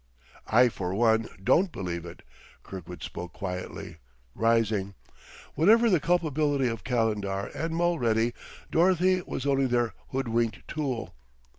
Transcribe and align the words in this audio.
"I, 0.47 0.69
for 0.69 0.95
one, 0.95 1.29
don't 1.43 1.71
believe 1.71 2.07
it." 2.07 2.23
Kirkwood 2.63 3.03
spoke 3.03 3.33
quietly, 3.33 3.97
rising. 4.33 4.95
"Whatever 5.53 5.91
the 5.91 5.99
culpability 5.99 6.67
of 6.69 6.83
Calendar 6.83 7.51
and 7.53 7.75
Mulready, 7.75 8.33
Dorothy 8.71 9.21
was 9.21 9.45
only 9.45 9.67
their 9.67 9.93
hoodwinked 10.07 10.67
tool." 10.67 11.13